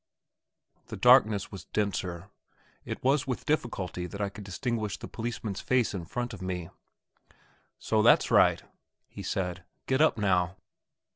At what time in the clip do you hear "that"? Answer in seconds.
4.07-4.19